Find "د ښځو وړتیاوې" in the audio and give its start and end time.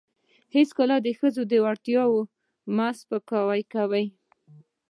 1.01-2.23